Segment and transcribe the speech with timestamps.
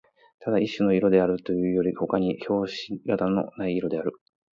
[0.39, 4.13] ただ一種の色であるというよりほかに評し方のない色である